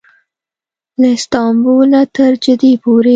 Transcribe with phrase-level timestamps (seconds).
[1.01, 3.09] له استانبول نه تر جدې پورې.